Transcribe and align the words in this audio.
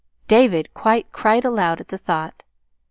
David 0.27 0.73
quite 0.73 1.11
cried 1.11 1.45
aloud 1.45 1.79
at 1.79 1.89
the 1.89 1.97
thought. 1.99 2.41